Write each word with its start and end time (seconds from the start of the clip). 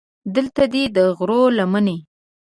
دلته 0.35 0.63
دې 0.73 0.83
د 0.95 0.97
غرو 1.17 1.41
لمنې. 1.57 1.97